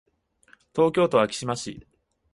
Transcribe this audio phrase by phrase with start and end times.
[0.75, 1.85] 東京都昭島市